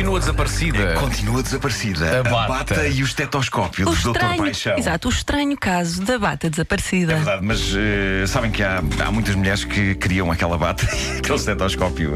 continua 0.00 0.18
desaparecida. 0.20 0.94
Continua 0.94 1.42
desaparecida. 1.42 2.20
A 2.20 2.22
bata. 2.48 2.86
e 2.88 3.02
o 3.02 3.04
estetoscópio 3.04 3.86
O 3.86 3.90
do 3.94 3.96
Dr. 4.00 4.06
estranho, 4.08 4.36
Paixão. 4.44 4.78
exato, 4.78 5.08
o 5.08 5.10
estranho 5.10 5.56
caso 5.58 6.02
da 6.02 6.18
bata 6.18 6.48
desaparecida. 6.48 7.12
É 7.12 7.16
verdade, 7.16 7.44
mas 7.44 7.60
eh, 7.76 8.24
sabem 8.26 8.50
que 8.50 8.62
há, 8.62 8.82
há 9.04 9.10
muitas 9.10 9.34
mulheres 9.34 9.62
que 9.64 9.94
queriam 9.96 10.30
aquela 10.32 10.56
bata 10.56 10.86
e 11.14 11.18
aquele 11.18 11.34
estetoscópio. 11.38 12.14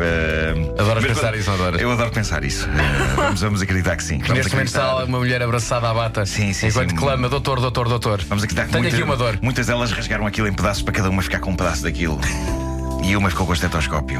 Adoras 0.79 1.02
mas 1.05 1.12
pensar 1.12 1.20
quando- 1.29 1.37
isso, 1.41 1.51
adoras? 1.51 1.80
Eu 1.80 1.93
adoro 1.93 2.11
pensar 2.11 2.43
isso. 2.45 2.66
Eh, 2.69 3.15
vamos, 3.16 3.41
vamos 3.43 3.62
acreditar 3.62 3.96
que 3.96 4.05
sim. 4.05 4.19
Vamos 4.19 4.35
Neste 4.37 4.53
momento 4.53 4.69
está 4.69 5.05
uma 5.05 5.19
mulher 5.19 5.43
abraçada 5.43 5.91
à 5.91 5.93
bata. 5.95 6.24
Sim, 6.24 6.52
sim, 6.55 6.69
Enquanto 6.69 6.91
sim. 6.91 6.96
clama, 6.96 7.29
doutor, 7.29 7.60
doutor, 7.60 7.87
doutor. 7.88 8.23
Vamos 8.29 8.45
acreditar 8.45 8.65
que 8.66 8.71
Tenho 8.73 8.82
muitas, 8.85 8.98
aqui 8.98 9.07
uma 9.09 9.16
dor. 9.16 9.38
muitas 9.43 9.66
delas 9.66 9.93
rasgaram 9.93 10.27
aquilo 10.27 10.48
em 10.48 10.52
pedaços 10.55 10.82
para 10.82 10.95
cada 10.95 11.10
uma 11.10 11.21
ficar 11.21 11.41
com 11.41 11.51
um 11.51 11.57
pedaço 11.57 11.82
daquilo. 11.82 12.19
E 13.05 13.15
uma 13.19 13.29
ficou 13.29 13.45
com 13.45 13.52
o 13.52 13.55
estetoscópio. 13.55 14.19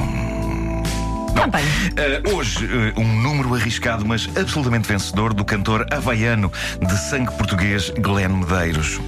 Também. 1.35 1.65
Uh, 1.65 2.37
hoje, 2.37 2.65
uh, 2.65 3.01
um 3.01 3.21
número 3.21 3.55
arriscado, 3.55 4.05
mas 4.07 4.29
absolutamente 4.37 4.89
vencedor, 4.89 5.35
do 5.35 5.45
cantor 5.45 5.87
havaiano 5.91 6.51
de 6.81 6.97
sangue 6.97 7.33
português 7.37 7.91
Glenn 7.99 8.37
Medeiros. 8.39 9.01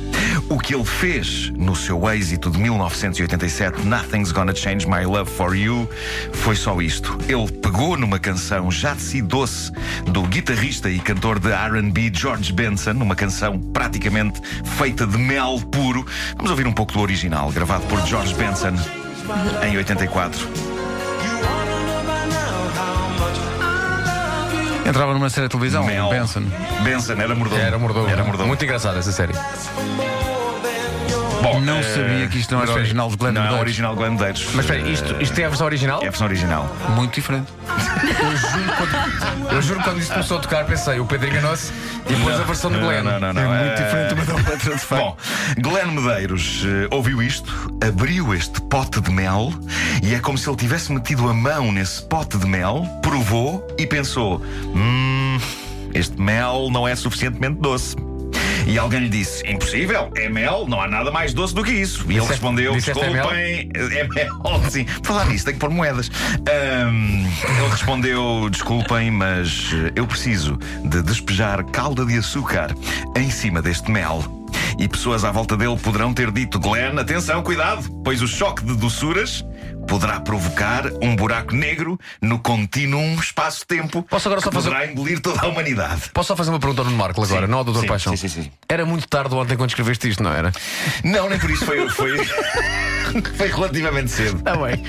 O 0.49 0.59
que 0.59 0.75
ele 0.75 0.85
fez 0.85 1.51
no 1.51 1.75
seu 1.75 2.09
êxito 2.11 2.51
de 2.51 2.59
1987, 2.59 3.85
Nothing's 3.87 4.33
Gonna 4.33 4.55
Change 4.55 4.87
My 4.87 5.05
Love 5.05 5.31
for 5.31 5.57
You, 5.57 5.89
foi 6.33 6.55
só 6.55 6.81
isto. 6.81 7.17
Ele 7.29 7.51
pegou 7.51 7.97
numa 7.97 8.19
canção 8.19 8.71
já 8.71 8.95
de 8.95 9.03
si 9.03 9.23
doce 9.23 9.73
do 10.07 10.23
guitarrista 10.23 10.91
e 10.91 10.99
cantor 10.99 11.39
de 11.39 11.49
RB 11.51 12.13
George 12.15 12.53
Benson, 12.53 12.93
uma 12.93 13.17
canção 13.17 13.59
praticamente 13.59 14.41
feita 14.77 15.07
de 15.07 15.19
mel 15.19 15.61
puro. 15.71 16.07
Vamos 16.37 16.51
ouvir 16.51 16.67
um 16.67 16.73
pouco 16.73 16.93
do 16.93 17.01
original, 17.01 17.51
gravado 17.51 17.85
por 17.87 18.05
George 18.07 18.35
Benson 18.35 18.75
em 19.67 19.77
84. 19.77 20.76
Entrava 24.87 25.13
numa 25.15 25.29
série 25.31 25.47
de 25.49 25.51
televisão, 25.51 25.85
Mel. 25.85 26.09
Benson. 26.11 26.43
Benson, 26.83 27.13
era 27.15 27.35
mordomo. 27.35 27.61
Era 27.61 27.79
mordomo. 27.79 28.09
Era 28.09 28.25
mordomo. 28.25 28.49
Muito 28.49 28.65
engraçada 28.65 28.99
essa 28.99 29.13
série. 29.13 29.33
Bom, 31.43 31.61
Não 31.61 31.79
eh, 31.79 31.83
sabia 31.83 32.27
que 32.29 32.39
isto 32.39 32.53
não 32.55 32.63
era 32.63 32.71
mas 32.73 32.81
original 32.81 33.09
de 33.11 33.17
Glenn 33.17 33.33
Não, 33.33 33.41
é 33.41 33.45
Medeiros. 33.45 33.63
original 33.67 33.95
Glenn 33.95 34.11
Medeiros. 34.13 34.47
Mas 34.55 34.65
espera, 34.65 34.81
isto, 34.89 35.17
isto 35.23 35.39
é 35.41 35.45
a 35.45 35.49
versão 35.49 35.67
original? 35.67 35.99
É 36.03 36.07
a 36.07 36.11
versão 36.11 36.27
original. 36.27 36.77
Muito 36.91 37.15
diferente. 37.15 37.47
Eu 38.19 38.37
juro, 38.37 38.73
quando, 38.77 39.53
eu 39.53 39.63
juro 39.63 39.79
que 39.81 39.85
quando 39.85 39.99
isto 40.01 40.13
começou 40.13 40.39
a 40.39 40.41
tocar, 40.41 40.65
pensei, 40.65 40.99
o 40.99 41.05
Pedro 41.05 41.29
enganou-se 41.29 41.73
e 42.09 42.15
depois 42.15 42.41
a 42.41 42.45
versão 42.45 42.71
de 42.71 42.79
Glenn. 42.79 43.03
Não, 43.05 43.21
não, 43.21 43.33
não. 43.33 43.43
É 43.43 43.45
não. 43.45 43.65
muito 43.65 43.81
Eh, 43.81 43.85
diferente 43.85 44.15
uma 44.15 44.25
da 44.25 44.35
outra, 44.35 44.57
de 44.57 44.79
facto. 44.79 45.03
Bom, 45.03 45.17
Glenn 45.59 45.91
Medeiros 45.93 46.65
eh, 46.65 46.89
ouviu 46.91 47.23
isto, 47.23 47.66
abriu 47.87 48.35
este 48.35 48.61
pote 48.63 49.01
de 49.01 49.11
mel 49.11 49.53
e 50.03 50.15
é 50.15 50.19
como 50.19 50.37
se 50.37 50.49
ele 50.49 50.57
tivesse 50.57 50.93
metido 50.93 51.29
a 51.29 51.35
mão 51.35 51.71
nesse 51.73 52.03
pote 52.03 52.37
de 52.39 52.47
mel, 52.47 52.85
provou 53.03 53.67
e 53.79 53.87
pensou: 53.87 54.43
hum, 54.75 55.39
este 55.95 56.21
mel 56.21 56.69
não 56.71 56.87
é 56.87 56.95
suficientemente 56.95 57.61
doce. 57.61 57.97
E 58.67 58.79
alguém 58.79 59.01
lhe 59.01 59.09
disse: 59.09 59.49
Impossível, 59.49 60.11
é 60.17 60.29
mel, 60.29 60.67
não 60.67 60.81
há 60.81 60.89
nada 60.89 61.11
mais 61.13 61.33
doce 61.33 61.55
do 61.55 61.63
que 61.63 61.71
isso. 61.71 62.01
E 62.03 62.15
ele 62.15 62.15
Disseste- 62.15 62.33
respondeu: 62.33 62.73
é 62.73 62.75
mel? 62.75 62.81
Desculpem, 62.81 63.71
é 63.75 64.09
mel. 64.09 64.71
Sim, 64.71 64.85
por 64.85 65.07
falar 65.07 65.27
nisso, 65.27 65.45
tenho 65.45 65.55
que 65.57 65.61
pôr 65.61 65.71
moedas. 65.71 66.11
Ahm, 66.49 67.25
ele 67.59 67.69
respondeu: 67.71 68.49
Desculpem, 68.51 69.11
mas 69.13 69.71
eu 69.95 70.07
preciso 70.07 70.59
de 70.85 71.01
despejar 71.03 71.63
calda 71.67 72.05
de 72.05 72.19
açúcar 72.19 72.75
em 73.17 73.31
cima 73.31 73.63
deste 73.63 73.89
mel. 73.91 74.25
E 74.79 74.89
pessoas 74.89 75.25
à 75.25 75.31
volta 75.31 75.57
dele 75.57 75.77
poderão 75.79 76.13
ter 76.13 76.31
dito: 76.31 76.59
Glenn, 76.59 76.99
atenção, 76.99 77.43
cuidado, 77.43 77.89
pois 78.05 78.23
o 78.23 78.29
choque 78.29 78.65
de 78.65 78.75
doçuras 78.77 79.45
poderá 79.89 80.19
provocar 80.21 80.85
um 81.01 81.15
buraco 81.15 81.55
negro 81.55 81.99
no 82.21 82.41
contínuo 82.41 83.15
espaço-tempo 83.21 84.03
Posso 84.03 84.27
agora 84.29 84.41
só 84.41 84.49
que 84.51 84.55
fazer- 84.57 84.71
poderá 84.71 84.91
engolir 84.91 85.21
toda 85.21 85.41
a 85.43 85.47
humanidade. 85.47 86.11
Posso 86.13 86.29
só 86.29 86.37
fazer 86.37 86.51
uma 86.51 86.59
pergunta 86.59 86.81
ao 86.81 86.85
Nuno 86.87 86.97
Marco 86.97 87.23
agora, 87.23 87.47
Sim, 87.47 87.51
não 87.53 87.59
ao 87.59 87.65
Dr. 87.65 87.81
sim, 87.81 87.87
Paixão? 87.87 88.17
sim, 88.17 88.29
sim, 88.29 88.43
sim. 88.43 88.51
Era 88.69 88.85
muito 88.85 89.07
tarde 89.07 89.33
ontem 89.35 89.57
quando 89.57 89.71
escreveste 89.71 90.09
isto, 90.09 90.23
não 90.23 90.33
era? 90.33 90.51
Não, 91.05 91.29
nem 91.29 91.39
por 91.39 91.51
isso 91.51 91.65
foi. 91.65 91.89
Foi, 91.89 92.17
foi 93.37 93.49
relativamente 93.49 94.11
cedo. 94.11 94.39
Está 94.39 94.57
bem. 94.57 94.83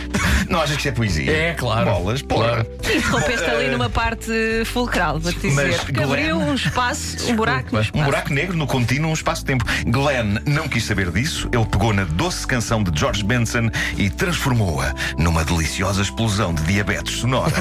Não 0.50 0.60
achas 0.60 0.72
que 0.72 0.78
isto 0.78 0.88
é 0.88 0.92
poesia? 0.92 1.32
É, 1.32 1.54
claro. 1.54 1.92
Bolas, 1.92 2.22
porra. 2.24 2.66
Claro. 2.66 2.68
Interrompeste 2.98 3.46
ali 3.50 3.68
numa 3.70 3.90
parte 3.90 4.32
fulcral, 4.66 5.20
vou-te 5.20 5.40
dizer. 5.40 5.54
Mas 5.54 5.84
Glenn- 5.86 6.04
abriu 6.04 6.38
um 6.40 6.56
espaço, 6.56 7.32
um 7.32 7.36
buraco 7.36 7.70
Um 7.94 8.04
buraco 8.04 8.34
negro 8.34 8.58
no 8.58 8.66
contínuo 8.66 9.14
espaço-tempo. 9.14 9.57
Glenn 9.86 10.40
não 10.46 10.68
quis 10.68 10.84
saber 10.86 11.12
disso. 11.12 11.50
Ele 11.52 11.66
pegou 11.66 11.94
na 11.94 12.04
doce 12.04 12.46
canção 12.46 12.84
de 12.84 12.98
George 12.98 13.24
Benson 13.24 13.70
e 13.98 14.10
transformou-a 14.10 14.94
numa 15.18 15.44
deliciosa 15.44 16.02
explosão 16.02 16.54
de 16.54 16.64
diabetes 16.64 17.18
sonora. 17.18 17.54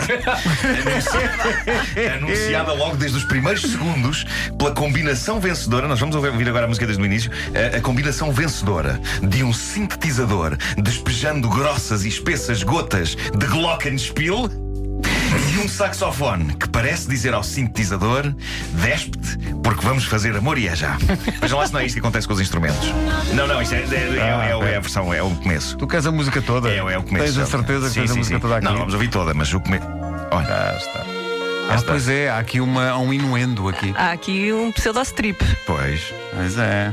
anunciada, 0.86 2.14
anunciada 2.16 2.72
logo 2.72 2.96
desde 2.96 3.18
os 3.18 3.24
primeiros 3.24 3.62
segundos 3.62 4.24
pela 4.58 4.72
combinação 4.72 5.40
vencedora. 5.40 5.88
Nós 5.88 6.00
vamos 6.00 6.14
ouvir 6.16 6.48
agora 6.48 6.64
a 6.64 6.68
música 6.68 6.86
desde 6.86 7.02
o 7.02 7.06
início. 7.06 7.30
A, 7.54 7.76
a 7.76 7.80
combinação 7.80 8.32
vencedora 8.32 9.00
de 9.22 9.42
um 9.42 9.52
sintetizador 9.52 10.56
despejando 10.76 11.48
grossas 11.48 12.04
e 12.04 12.08
espessas 12.08 12.62
gotas 12.62 13.16
de 13.16 13.46
Glockenspiel. 13.46 14.65
E 15.36 15.58
um 15.58 15.68
saxofone 15.68 16.54
que 16.54 16.68
parece 16.68 17.08
dizer 17.08 17.34
ao 17.34 17.42
sintetizador: 17.42 18.32
Despe-te, 18.72 19.36
porque 19.62 19.84
vamos 19.84 20.04
fazer 20.04 20.34
amor 20.36 20.56
e 20.58 20.68
é 20.68 20.74
já. 20.76 20.96
Vejam 21.40 21.58
lá 21.58 21.66
se 21.66 21.72
não 21.72 21.80
é 21.80 21.86
isto 21.86 21.94
que 21.94 22.00
acontece 22.00 22.26
com 22.26 22.34
os 22.34 22.40
instrumentos. 22.40 22.88
Não, 23.34 23.46
não, 23.46 23.60
isto 23.60 23.74
é, 23.74 23.78
é- 23.78 23.82
é- 23.82 24.68
é- 24.68 24.72
é 24.72 24.76
a 24.76 24.80
versão, 24.80 25.12
é 25.12 25.22
o 25.22 25.30
começo. 25.36 25.76
Tu 25.76 25.86
queres 25.86 26.06
a 26.06 26.12
música 26.12 26.40
toda? 26.40 26.68
É, 26.70 26.76
é 26.78 26.98
o 26.98 27.02
começo. 27.02 27.24
Tens 27.34 27.38
a 27.38 27.46
certeza 27.46 27.86
que 27.88 27.92
Sim, 27.94 28.00
tens 28.00 28.10
a 28.10 28.12
sim, 28.14 28.18
música 28.18 28.36
sim. 28.36 28.40
toda 28.40 28.56
aqui? 28.56 28.64
Não, 28.64 28.78
vamos 28.78 28.94
ouvir 28.94 29.08
toda, 29.08 29.34
mas 29.34 29.52
o 29.52 29.60
começo. 29.60 29.86
Olha, 30.30 30.46
Já 30.46 30.76
está. 30.78 31.00
Ah, 31.68 31.74
Esta- 31.74 31.86
pois 31.86 32.08
é, 32.08 32.30
há 32.30 32.38
aqui 32.38 32.60
uma, 32.60 32.96
um 32.96 33.12
inuendo 33.12 33.68
aqui. 33.68 33.92
Há 33.96 34.12
aqui 34.12 34.52
um 34.52 34.70
pseudo-strip. 34.72 35.42
pois. 35.66 36.12
Pois 36.34 36.56
é. 36.58 36.92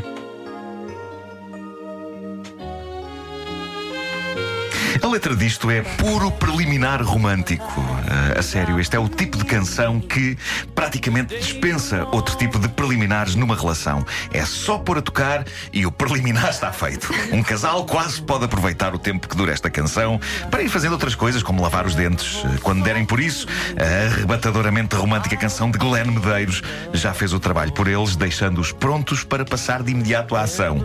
Letra 5.14 5.36
disto 5.36 5.70
é 5.70 5.82
puro 5.82 6.32
preliminar 6.32 7.04
romântico. 7.04 7.86
Ah, 8.10 8.40
a 8.40 8.42
sério, 8.42 8.80
este 8.80 8.96
é 8.96 9.00
o 9.00 9.08
tipo 9.08 9.38
de 9.38 9.46
canção 9.46 10.00
que 10.00 10.36
praticamente 10.74 11.38
dispensa 11.38 12.08
outro 12.12 12.36
tipo 12.36 12.58
de 12.58 12.68
preliminares 12.68 13.36
numa 13.36 13.56
relação. 13.56 14.04
É 14.32 14.44
só 14.44 14.80
pôr 14.80 14.98
a 14.98 15.02
tocar 15.04 15.46
e 15.72 15.86
o 15.86 15.92
preliminar 15.92 16.50
está 16.50 16.72
feito. 16.72 17.14
Um 17.32 17.44
casal 17.44 17.86
quase 17.86 18.24
pode 18.24 18.46
aproveitar 18.46 18.96
o 18.96 18.98
tempo 18.98 19.28
que 19.28 19.38
dura 19.38 19.52
esta 19.52 19.70
canção 19.70 20.20
para 20.50 20.64
ir 20.64 20.70
fazendo 20.70 20.94
outras 20.94 21.14
coisas, 21.14 21.44
como 21.44 21.62
lavar 21.62 21.86
os 21.86 21.94
dentes. 21.94 22.42
Ah, 22.44 22.58
Quando 22.64 22.84
derem 22.84 23.06
por 23.06 23.20
isso, 23.20 23.46
a 23.78 24.08
arrebatadoramente 24.08 24.96
romântica 24.96 25.38
canção 25.38 25.70
de 25.70 25.78
Glenn 25.78 26.10
Medeiros 26.10 26.64
já 26.92 27.14
fez 27.14 27.34
o 27.34 27.40
trabalho 27.40 27.72
por 27.72 27.88
eles, 27.88 28.16
deixando-os 28.16 28.72
prontos 28.72 29.24
para 29.24 29.46
passar 29.46 29.84
de 29.84 29.92
imediato 29.92 30.36
à 30.36 30.42
ação. 30.42 30.84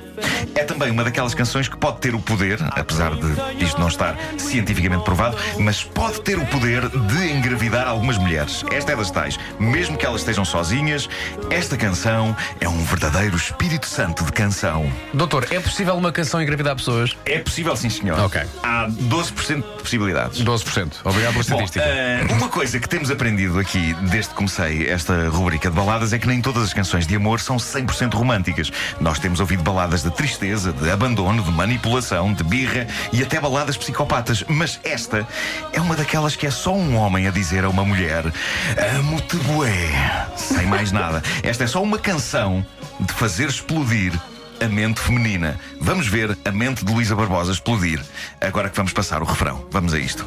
É 0.54 0.64
também 0.64 0.90
uma 0.90 1.02
daquelas 1.02 1.32
canções 1.32 1.66
que 1.66 1.78
pode 1.78 1.98
ter 2.00 2.14
o 2.14 2.20
poder, 2.20 2.58
apesar 2.72 3.14
de 3.14 3.64
isto 3.64 3.80
não 3.80 3.88
estar 3.88 4.17
cientificamente 4.36 5.04
provado, 5.04 5.36
mas 5.58 5.82
pode 5.82 6.20
ter 6.22 6.38
o 6.38 6.46
poder 6.46 6.88
de 6.88 7.32
engravidar 7.32 7.86
algumas 7.88 8.18
mulheres. 8.18 8.64
Esta 8.70 8.92
é 8.92 8.96
das 8.96 9.10
tais. 9.10 9.38
Mesmo 9.58 9.96
que 9.96 10.04
elas 10.06 10.20
estejam 10.20 10.44
sozinhas, 10.44 11.08
esta 11.50 11.76
canção 11.76 12.36
é 12.60 12.68
um 12.68 12.82
verdadeiro 12.84 13.36
Espírito 13.36 13.86
Santo 13.86 14.24
de 14.24 14.32
canção. 14.32 14.90
Doutor, 15.12 15.46
é 15.50 15.60
possível 15.60 15.94
uma 15.94 16.12
canção 16.12 16.40
engravidar 16.42 16.76
pessoas? 16.76 17.16
É 17.24 17.38
possível, 17.38 17.76
sim, 17.76 17.90
senhor. 17.90 18.18
Ok. 18.20 18.40
Há 18.62 18.88
12% 18.88 19.56
de 19.56 19.82
possibilidades. 19.82 20.42
12%. 20.42 20.92
Obrigado 21.04 21.32
pela 21.32 21.44
Bom, 21.44 21.64
estatística. 21.64 21.84
eh, 21.84 22.26
uma 22.30 22.48
coisa 22.48 22.78
que 22.78 22.88
temos 22.88 23.10
aprendido 23.10 23.58
aqui 23.58 23.94
desde 24.10 24.30
que 24.30 24.34
comecei 24.36 24.88
esta 24.88 25.28
rubrica 25.28 25.70
de 25.70 25.76
baladas 25.76 26.12
é 26.12 26.18
que 26.18 26.26
nem 26.26 26.40
todas 26.40 26.62
as 26.64 26.72
canções 26.72 27.06
de 27.06 27.14
amor 27.16 27.40
são 27.40 27.56
100% 27.56 28.14
românticas. 28.14 28.70
Nós 29.00 29.18
temos 29.18 29.40
ouvido 29.40 29.62
baladas 29.62 30.02
de 30.02 30.10
tristeza, 30.10 30.72
de 30.72 30.90
abandono, 30.90 31.42
de 31.42 31.50
manipulação, 31.50 32.32
de 32.32 32.42
birra 32.44 32.86
e 33.12 33.22
até 33.22 33.40
baladas 33.40 33.76
psicopatas. 34.08 34.44
Mas 34.48 34.80
esta 34.82 35.28
é 35.72 35.80
uma 35.80 35.94
daquelas 35.94 36.34
que 36.34 36.46
é 36.46 36.50
só 36.50 36.74
um 36.74 36.96
homem 36.96 37.28
a 37.28 37.30
dizer 37.30 37.64
a 37.64 37.68
uma 37.68 37.84
mulher: 37.84 38.24
Amo-te, 38.96 39.36
bué. 39.36 40.26
Sem 40.36 40.66
mais 40.66 40.90
nada. 40.90 41.22
Esta 41.42 41.64
é 41.64 41.66
só 41.66 41.82
uma 41.82 41.98
canção 41.98 42.64
de 42.98 43.12
fazer 43.12 43.48
explodir 43.48 44.12
a 44.60 44.66
mente 44.66 44.98
feminina. 44.98 45.60
Vamos 45.80 46.08
ver 46.08 46.36
a 46.44 46.50
mente 46.50 46.84
de 46.84 46.92
Luísa 46.92 47.14
Barbosa 47.14 47.52
explodir. 47.52 48.02
Agora 48.40 48.70
que 48.70 48.76
vamos 48.76 48.92
passar 48.92 49.22
o 49.22 49.26
refrão. 49.26 49.64
Vamos 49.70 49.92
a 49.92 49.98
isto. 49.98 50.26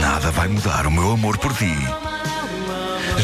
Nada 0.00 0.30
vai 0.32 0.48
mudar 0.48 0.86
o 0.86 0.90
meu 0.90 1.12
amor 1.12 1.38
por 1.38 1.54
ti. 1.54 1.74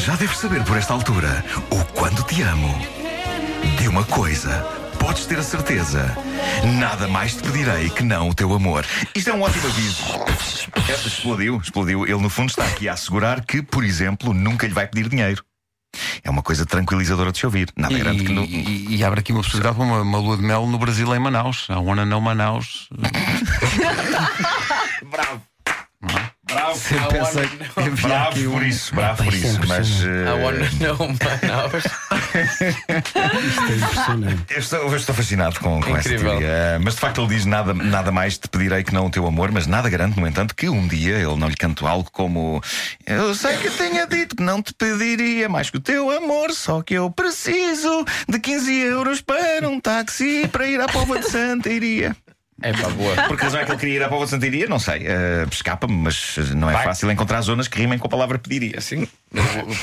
Já 0.05 0.15
deves 0.15 0.39
saber 0.39 0.63
por 0.65 0.77
esta 0.77 0.93
altura 0.93 1.45
o 1.71 1.85
quanto 1.93 2.23
te 2.23 2.43
amo. 2.43 2.75
De 3.79 3.89
uma 3.89 4.05
coisa, 4.05 4.65
podes 5.07 5.25
ter 5.27 5.39
a 5.39 5.43
certeza. 5.43 6.17
Nada 6.81 7.07
mais 7.07 7.37
te 7.37 7.43
pedirei 7.45 7.89
que 7.91 8.03
não 8.03 8.29
o 8.29 8.35
teu 8.35 8.53
amor. 8.53 8.85
Isto 9.15 9.31
é 9.31 9.35
um 9.35 9.43
ótimo 9.43 9.69
aviso. 9.69 10.03
Esta 10.89 11.07
explodiu, 11.07 11.61
explodiu. 11.63 12.05
Ele, 12.05 12.21
no 12.21 12.29
fundo, 12.29 12.49
está 12.51 12.65
aqui 12.65 12.89
a 12.89 12.95
assegurar 12.95 13.45
que, 13.45 13.63
por 13.63 13.85
exemplo, 13.85 14.35
nunca 14.35 14.67
lhe 14.67 14.75
vai 14.75 14.89
pedir 14.89 15.09
dinheiro. 15.09 15.45
É 16.25 16.29
uma 16.31 16.43
coisa 16.43 16.67
tranquilizadora 16.67 17.31
de 17.31 17.39
se 17.39 17.47
ouvir. 17.47 17.69
Nada 17.77 17.95
E, 17.95 17.99
grande 18.01 18.25
que 18.25 18.33
não. 18.33 18.43
e- 18.43 18.97
e 18.97 19.05
abre 19.05 19.21
aqui 19.21 19.31
uma 19.31 19.43
possibilidade 19.43 19.77
para 19.77 19.85
uma, 19.85 20.03
uma 20.03 20.19
lua 20.19 20.37
de 20.37 20.43
mel 20.43 20.67
no 20.67 20.77
Brasil 20.77 21.15
em 21.15 21.21
Manaus. 21.21 21.67
A 21.71 21.79
Wanna 21.79 22.05
Know 22.05 22.21
Manaus. 22.21 22.89
Bravo. 25.09 25.41
I 26.77 27.09
pensei 27.13 27.49
que 27.49 27.81
havia 27.81 28.09
bravo 28.09 28.29
aqui 28.31 28.47
um- 28.47 28.53
por 28.53 28.63
isso, 28.63 28.95
bravo 28.95 29.25
por 29.25 29.33
é 29.35 29.37
isso. 29.37 29.61
Mas. 29.67 29.89
I 29.89 30.07
eh, 30.07 30.33
wanna 30.43 30.71
know 30.81 31.09
my 31.09 31.51
hours. 31.51 31.85
Isto 31.85 33.73
é 33.73 33.77
impressionante. 33.77 34.43
eu 34.55 34.59
estou, 34.59 34.79
eu 34.81 34.97
estou 34.97 35.15
fascinado 35.15 35.61
com, 35.61 35.81
com 35.81 35.97
essa 35.97 36.09
Incrível. 36.09 36.31
teoria. 36.31 36.47
Eh, 36.49 36.79
Mas 36.83 36.95
de 36.95 37.01
facto 37.01 37.21
ele 37.21 37.29
diz 37.35 37.45
nada, 37.45 37.73
nada 37.75 38.11
mais 38.13 38.39
te 38.39 38.49
pedirei 38.49 38.83
que 38.85 38.93
não 38.95 39.07
o 39.07 39.11
teu 39.11 39.27
amor, 39.27 39.51
mas 39.53 39.67
nada 39.67 39.89
garante, 39.89 40.19
no 40.21 40.27
entanto, 40.27 40.55
que 40.55 40.69
um 40.69 40.87
dia 40.87 41.17
ele 41.17 41.37
não 41.37 41.49
lhe 41.49 41.57
cantou 41.57 41.87
algo 41.89 42.11
como 42.11 42.63
Eu 43.07 43.35
sei 43.35 43.57
que 43.59 43.71
tinha 43.71 44.07
dito 44.07 44.37
que 44.37 44.43
não 44.43 44.63
te 44.63 44.73
pediria 44.75 45.49
mais 45.49 45.71
que 45.71 45.77
o 45.77 45.81
teu 45.81 46.11
amor, 46.11 46.53
só 46.53 46.83
que 46.83 46.95
eu 46.95 47.11
preciso 47.11 48.05
de 48.29 48.39
15 48.39 48.73
euros 48.81 49.21
para 49.21 49.69
um 49.69 49.81
táxi 49.81 50.47
para 50.49 50.67
ir 50.67 50.81
à 50.81 50.87
Póvoa 50.87 51.19
de 51.19 51.31
Santa 51.31 51.69
Iria. 51.71 52.17
É 52.63 52.73
pá, 52.73 52.89
boa. 52.89 53.15
Por 53.29 53.37
que 53.37 53.43
razão 53.45 53.61
é 53.61 53.65
que 53.65 53.71
ele 53.71 53.79
queria 53.79 53.95
ir 53.97 54.03
à 54.03 54.09
Póvoa 54.09 54.25
de 54.25 54.31
Santa 54.31 54.47
Iria? 54.47 54.67
Não 54.67 54.79
sei. 54.79 55.07
Eh, 55.07 55.47
Escapa-me, 55.51 55.95
mas 55.95 56.37
não 56.55 56.71
é 56.71 56.73
Vai. 56.73 56.85
fácil 56.85 57.11
encontrar 57.11 57.41
zonas 57.43 57.69
que 57.69 57.79
rimem 57.79 57.99
com 57.99 58.07
a 58.07 58.11
palavra 58.11 58.39
pediria. 58.39 58.81
Sim, 58.81 59.07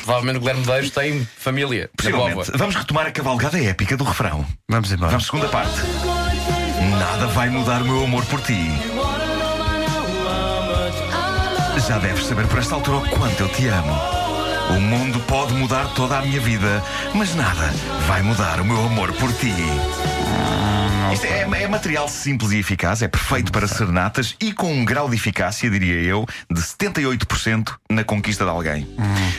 provavelmente 0.03 0.37
o 0.37 0.39
Guilherme 0.39 0.65
Deus 0.65 0.89
tem 0.89 1.27
família 1.37 1.89
Possivelmente. 1.95 2.51
Vamos 2.55 2.75
retomar 2.75 3.05
a 3.07 3.11
cavalgada 3.11 3.61
épica 3.63 3.95
do 3.95 4.03
refrão. 4.03 4.45
Vamos 4.69 4.91
embora. 4.91 5.11
Vamos, 5.11 5.25
segunda 5.25 5.47
parte. 5.49 5.79
Nada 6.99 7.27
vai 7.27 7.49
mudar 7.49 7.81
o 7.81 7.85
meu 7.85 8.03
amor 8.03 8.25
por 8.25 8.41
ti. 8.41 8.71
Já 11.87 11.97
deves 11.99 12.25
saber 12.25 12.47
por 12.47 12.59
esta 12.59 12.75
altura 12.75 12.97
o 12.97 13.09
quanto 13.09 13.41
eu 13.41 13.49
te 13.49 13.67
amo. 13.67 13.93
O 14.69 14.79
mundo 14.79 15.19
pode 15.27 15.53
mudar 15.53 15.93
toda 15.93 16.17
a 16.17 16.21
minha 16.21 16.39
vida, 16.39 16.81
mas 17.13 17.35
nada 17.35 17.73
vai 18.07 18.21
mudar 18.21 18.61
o 18.61 18.65
meu 18.65 18.85
amor 18.85 19.11
por 19.13 19.31
ti. 19.33 19.53
Isto 21.11 21.25
é, 21.25 21.41
é 21.41 21.67
material 21.67 22.07
simples 22.07 22.51
e 22.51 22.59
eficaz, 22.59 23.01
é 23.01 23.07
perfeito 23.07 23.51
para 23.51 23.67
serenatas 23.67 24.35
e 24.39 24.53
com 24.53 24.71
um 24.71 24.85
grau 24.85 25.09
de 25.09 25.15
eficácia, 25.15 25.69
diria 25.69 26.01
eu, 26.01 26.25
de 26.50 26.61
78% 26.61 27.73
na 27.89 28.03
conquista 28.03 28.44
de 28.44 28.50
alguém. 28.50 28.88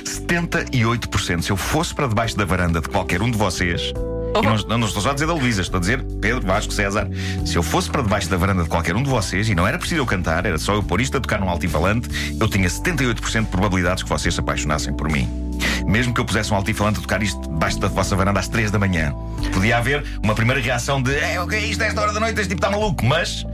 78%. 0.04 1.42
Se 1.42 1.50
eu 1.50 1.56
fosse 1.56 1.94
para 1.94 2.06
debaixo 2.06 2.36
da 2.36 2.44
varanda 2.44 2.80
de 2.80 2.88
qualquer 2.88 3.22
um 3.22 3.30
de 3.30 3.38
vocês. 3.38 3.92
E 4.36 4.66
não, 4.66 4.78
não 4.78 4.86
estou 4.86 5.00
só 5.00 5.10
a 5.10 5.14
dizer 5.14 5.26
da 5.26 5.32
Luísa, 5.32 5.62
estou 5.62 5.78
a 5.78 5.80
dizer 5.80 6.02
Pedro, 6.20 6.44
Vasco, 6.46 6.72
César. 6.72 7.08
Se 7.46 7.56
eu 7.56 7.62
fosse 7.62 7.88
para 7.88 8.02
debaixo 8.02 8.28
da 8.28 8.36
varanda 8.36 8.64
de 8.64 8.68
qualquer 8.68 8.96
um 8.96 9.02
de 9.02 9.08
vocês 9.08 9.48
e 9.48 9.54
não 9.54 9.66
era 9.66 9.78
preciso 9.78 10.00
eu 10.00 10.06
cantar, 10.06 10.44
era 10.44 10.58
só 10.58 10.74
eu 10.74 10.82
pôr 10.82 11.00
isto 11.00 11.16
a 11.16 11.20
tocar 11.20 11.40
num 11.40 11.48
altifalante, 11.48 12.08
eu 12.40 12.48
tinha 12.48 12.68
78% 12.68 13.42
de 13.42 13.46
probabilidades 13.46 14.02
que 14.02 14.08
vocês 14.08 14.34
se 14.34 14.40
apaixonassem 14.40 14.92
por 14.92 15.08
mim. 15.08 15.43
Mesmo 15.86 16.14
que 16.14 16.20
eu 16.20 16.24
pusesse 16.24 16.52
um 16.52 16.56
altifalante 16.56 16.98
a 16.98 17.02
tocar 17.02 17.22
isto 17.22 17.40
debaixo 17.42 17.78
da 17.78 17.88
vossa 17.88 18.16
varanda 18.16 18.40
às 18.40 18.48
3 18.48 18.70
da 18.70 18.78
manhã, 18.78 19.14
podia 19.52 19.78
haver 19.78 20.04
uma 20.22 20.34
primeira 20.34 20.60
reação 20.60 21.02
de 21.02 21.14
é 21.14 21.40
o 21.40 21.46
que 21.46 21.56
é 21.56 21.60
isto 21.60 21.82
a 21.82 21.86
esta 21.86 22.00
hora 22.00 22.12
da 22.12 22.20
noite, 22.20 22.40
este 22.40 22.54
tipo 22.54 22.64
está 22.64 22.70
maluco, 22.70 23.04
mas 23.04 23.46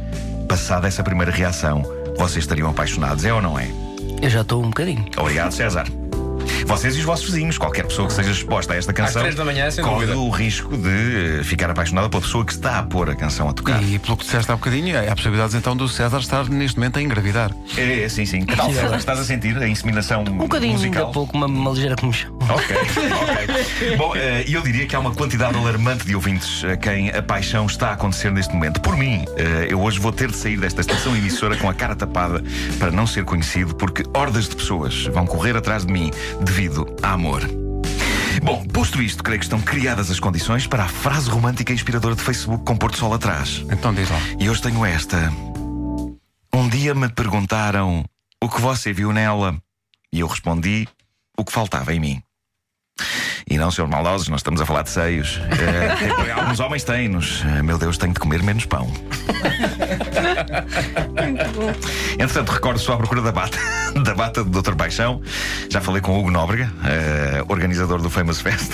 passada 0.49 0.89
essa 0.89 1.03
primeira 1.03 1.31
reação, 1.31 1.83
vocês 2.19 2.45
estariam 2.45 2.69
apaixonados, 2.71 3.25
é 3.25 3.33
ou 3.33 3.41
não 3.41 3.59
é? 3.59 3.69
Eu 4.21 4.29
já 4.29 4.43
estou 4.43 4.63
um 4.63 4.69
bocadinho. 4.69 5.05
Obrigado, 5.17 5.53
César. 5.53 5.87
Vocês 6.67 6.97
e 6.97 7.01
os 7.01 7.05
vossos 7.05 7.27
vizinhos, 7.27 7.59
qualquer 7.59 7.87
pessoa 7.87 8.07
que 8.09 8.15
seja 8.15 8.31
exposta 8.31 8.73
a 8.75 8.77
esta 8.77 8.93
canção, 8.93 9.23
manhã, 9.45 9.69
corre 9.83 10.07
dúvida. 10.07 10.19
o 10.19 10.31
risco 10.31 10.77
de 10.77 11.43
ficar 11.45 11.71
apaixonada 11.71 12.09
pela 12.09 12.23
pessoa 12.23 12.45
que 12.45 12.53
está 12.53 12.79
a 12.79 12.83
pôr 12.83 13.11
a 13.11 13.15
canção 13.15 13.49
a 13.49 13.53
tocar. 13.53 13.83
E 13.83 13.99
pelo 13.99 14.17
que 14.17 14.25
disseste 14.25 14.51
há 14.51 14.57
bocadinho, 14.57 14.97
há 14.99 15.15
possibilidades 15.15 15.55
então 15.55 15.77
do 15.77 15.89
César 15.89 16.19
estar 16.19 16.49
neste 16.49 16.79
momento 16.79 16.99
a 16.99 17.03
engravidar. 17.03 17.51
É, 17.77 18.03
é, 18.03 18.09
sim, 18.09 18.25
sim. 18.25 18.45
Que 18.45 18.57
tal, 18.57 18.73
César? 18.73 18.97
Estás 18.97 19.19
a 19.19 19.25
sentir 19.25 19.57
a 19.59 19.69
inseminação 19.69 20.23
Um 20.23 20.37
bocadinho, 20.39 20.75
daqui 20.75 20.87
musical? 20.87 21.11
a 21.11 21.13
pouco, 21.13 21.37
uma, 21.37 21.47
uma 21.47 21.71
ligeira 21.71 21.97
comichão. 21.97 22.39
Ok, 22.61 22.77
ok. 22.77 23.97
Bom, 23.97 24.17
eh, 24.17 24.45
eu 24.49 24.61
diria 24.63 24.87
que 24.87 24.97
há 24.97 24.99
uma 24.99 25.15
quantidade 25.15 25.57
alarmante 25.57 26.05
de 26.05 26.15
ouvintes 26.15 26.65
a 26.65 26.77
quem 26.77 27.11
a 27.11 27.23
paixão 27.23 27.67
está 27.67 27.91
a 27.91 27.93
acontecer 27.93 28.31
neste 28.33 28.53
momento. 28.53 28.81
Por 28.81 28.97
mim, 28.97 29.25
eh, 29.37 29.69
eu 29.71 29.81
hoje 29.81 29.99
vou 30.01 30.13
ter 30.13 30.31
de 30.31 30.37
sair 30.37 30.59
desta 30.59 30.81
estação 30.81 31.17
emissora 31.17 31.57
com 31.57 31.69
a 31.69 31.75
cara 31.75 31.95
tapada 31.95 32.43
para 32.79 32.91
não 32.91 33.07
ser 33.07 33.25
conhecido, 33.25 33.75
porque 33.75 34.03
hordas 34.15 34.49
de 34.49 34.57
pessoas 34.57 35.05
vão 35.07 35.27
correr 35.27 35.57
atrás 35.57 35.87
de 35.87 35.93
mim 35.93 36.11
devido 36.41 36.87
a 37.03 37.13
amor. 37.13 37.43
Bom, 38.43 38.65
posto 38.67 39.03
isto, 39.03 39.23
creio 39.23 39.39
que 39.39 39.45
estão 39.45 39.61
criadas 39.61 40.11
as 40.11 40.19
condições 40.19 40.67
para 40.67 40.85
a 40.85 40.89
frase 40.89 41.29
romântica 41.29 41.73
e 41.73 41.75
inspiradora 41.75 42.15
de 42.15 42.23
Facebook 42.23 42.65
com 42.65 42.77
Porto 42.77 42.97
Sol 42.97 43.13
atrás. 43.13 43.65
Então 43.71 43.93
diz 43.93 44.09
lá. 44.09 44.19
E 44.39 44.49
hoje 44.49 44.63
tenho 44.63 44.85
esta. 44.85 45.33
Um 46.53 46.69
dia 46.69 46.95
me 46.95 47.09
perguntaram 47.09 48.05
o 48.43 48.49
que 48.49 48.61
você 48.61 48.93
viu 48.93 49.13
nela. 49.13 49.57
E 50.13 50.21
eu 50.21 50.27
respondi 50.27 50.89
o 51.37 51.45
que 51.45 51.53
faltava 51.53 51.95
em 51.95 52.01
mim. 52.01 52.23
E 53.49 53.59
não, 53.59 53.71
senhor 53.71 53.89
maldosos, 53.89 54.29
nós 54.29 54.41
estamos 54.41 54.61
a 54.61 54.67
falar 54.67 54.83
de 54.83 54.91
seios. 54.91 55.41
Eh, 55.51 55.97
tem- 55.97 56.31
alguns 56.33 56.61
homens 56.61 56.85
têm-nos. 56.85 57.43
Eh, 57.45 57.63
meu 57.63 57.79
Deus, 57.79 57.97
tenho 57.99 58.13
de 58.13 58.21
comer 58.21 58.43
menos 58.43 58.65
pão. 58.67 58.91
Entretanto, 62.19 62.51
recordo 62.53 62.79
só 62.79 62.95
à 62.95 62.97
procura 62.97 63.23
da 63.23 63.33
bata, 63.33 63.59
da 64.05 64.15
bata 64.15 64.45
do 64.45 64.63
Dr. 64.63 64.75
Paixão. 64.75 65.21
Já 65.69 65.81
falei 65.81 66.01
com 66.01 66.13
o 66.13 66.21
Hugo 66.21 66.31
Nóbrega, 66.31 66.71
eh, 66.85 67.45
organizador 67.49 68.01
do 68.01 68.11
Famous 68.11 68.41
Fest. 68.41 68.73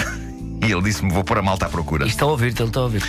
E 0.62 0.72
ele 0.72 0.82
disse-me: 0.82 1.12
vou 1.12 1.22
pôr 1.24 1.38
a 1.38 1.42
malta 1.42 1.66
à 1.66 1.68
procura. 1.68 2.04
E 2.04 2.08
está 2.08 2.24
a 2.24 2.28
ouvir-te, 2.28 2.60
ele 2.62 2.68
está 2.70 2.80
a 2.80 2.84
ouvir. 2.84 3.02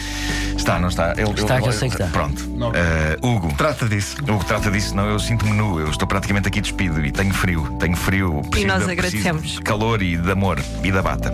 Está, 0.57 0.79
não 0.79 0.89
está? 0.89 1.13
Ele, 1.17 1.29
Está, 1.31 1.55
ele- 1.55 1.63
que 1.63 1.69
eu 1.69 1.73
sei 1.73 1.89
que 1.89 1.95
está. 1.95 2.07
Pronto. 2.07 2.43
Eh, 2.75 3.17
Hugo, 3.21 3.53
Trata 3.57 3.87
disso. 3.87 4.17
o 4.27 4.39
que 4.39 4.45
trata 4.45 4.69
disso, 4.71 4.95
não, 4.95 5.05
eu 5.09 5.19
sinto-me 5.19 5.51
nu, 5.53 5.79
eu 5.79 5.89
estou 5.89 6.07
praticamente 6.07 6.47
aqui 6.47 6.59
despido 6.61 7.03
e 7.05 7.11
tenho 7.11 7.33
frio, 7.33 7.75
tenho 7.79 7.95
frio. 7.95 8.41
preciso 8.49 8.67
nós 8.67 8.85
de- 8.85 8.95
preciso 8.95 9.17
agradecemos. 9.27 9.51
De 9.57 9.61
calor 9.61 10.01
e 10.01 10.17
de 10.17 10.31
amor 10.31 10.59
e 10.83 10.91
da 10.91 11.01
bata. 11.01 11.31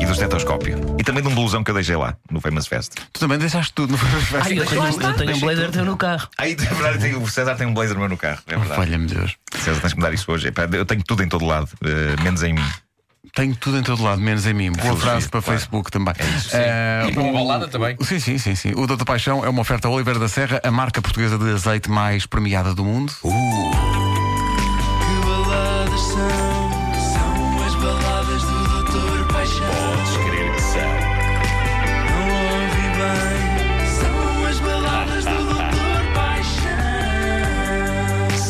E 0.00 0.04
do 0.06 0.12
estetoscópio. 0.12 0.78
E 0.98 1.02
também 1.02 1.22
de 1.22 1.28
um 1.28 1.34
blusão 1.34 1.64
que 1.64 1.70
eu 1.70 1.74
deixei 1.74 1.96
lá, 1.96 2.14
no 2.30 2.40
Famous 2.40 2.66
Fest. 2.66 2.92
Tu 3.12 3.18
também 3.20 3.38
deixaste 3.38 3.72
tudo 3.72 3.92
no 3.92 3.98
Ah, 3.98 4.50
eu 4.50 4.64
tenho, 4.66 4.84
eu 4.84 5.14
tenho 5.16 5.36
um 5.36 5.40
blazer 5.40 5.70
teu 5.70 5.84
no 5.84 5.96
carro. 5.96 6.28
Aí, 6.38 6.52
é 6.52 6.54
verdade, 6.74 6.98
tem- 6.98 7.16
o 7.16 7.26
César 7.28 7.54
tem 7.56 7.66
um 7.66 7.74
blazer 7.74 7.98
meu 7.98 8.08
no 8.08 8.16
carro, 8.16 8.38
é 8.46 8.56
verdade. 8.56 8.80
Olha-me 8.80 9.06
Deus. 9.06 9.36
César, 9.58 9.80
tens 9.80 9.92
que 9.92 9.98
me 9.98 10.04
dar 10.04 10.12
isso 10.14 10.30
hoje. 10.30 10.48
Epá, 10.48 10.68
Eu 10.70 10.84
tenho 10.86 11.02
tudo 11.02 11.22
em 11.22 11.28
todo 11.28 11.44
lado, 11.44 11.68
eh, 11.84 12.22
menos 12.22 12.42
em 12.42 12.52
mim. 12.54 12.64
Tenho 13.34 13.54
tudo 13.56 13.78
em 13.78 13.82
todo 13.82 14.02
lado, 14.02 14.20
menos 14.20 14.46
em 14.46 14.54
mim. 14.54 14.70
Boa 14.72 14.82
Filosofia, 14.82 15.10
frase 15.10 15.28
para 15.28 15.42
claro. 15.42 15.60
Facebook 15.60 15.90
também. 15.90 16.14
É 16.18 16.24
isso, 16.24 16.50
sim. 16.50 16.56
Uh, 16.56 17.08
e 17.08 17.12
para 17.12 17.22
uma 17.22 17.32
balada 17.32 17.68
também. 17.68 17.96
Sim, 18.00 18.18
sim, 18.18 18.38
sim, 18.38 18.54
sim. 18.54 18.72
O 18.76 18.86
Doutor 18.86 19.04
Paixão 19.04 19.44
é 19.44 19.48
uma 19.48 19.60
oferta 19.60 19.88
Oliver 19.88 20.18
da 20.18 20.28
Serra, 20.28 20.60
a 20.62 20.70
marca 20.70 21.02
portuguesa 21.02 21.38
de 21.38 21.50
azeite 21.50 21.90
mais 21.90 22.26
premiada 22.26 22.74
do 22.74 22.84
mundo. 22.84 23.12
Uh. 23.22 23.70
Que 25.00 25.26
baladas 25.26 26.00
são? 26.00 26.70
São 27.12 27.64
as 27.66 27.74
baladas 27.74 28.42
do 28.42 28.68
Doutor 28.68 29.26
Paixão. 29.32 29.66
Podes 29.66 30.16
crer 30.16 30.54
que 30.54 30.62
são. 30.62 30.80
Não 32.10 32.28
ouvi 32.62 32.88
bem. 32.96 33.36
São 34.00 34.46
as 34.46 34.58
baladas 34.60 35.24
do 35.24 35.36
Doutor 35.36 36.02
Paixão. 36.14 36.70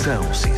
São, 0.02 0.34
sim 0.34 0.55